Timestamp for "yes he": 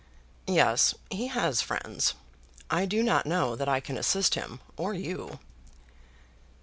0.47-1.27